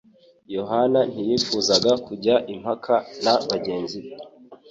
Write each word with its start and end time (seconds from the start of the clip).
Yohana 0.55 0.99
ntiyifuzaga 1.11 1.91
kujya 2.05 2.35
impaka 2.53 2.95
na 3.23 3.33
bagenzi 3.49 3.97
be 4.03 4.11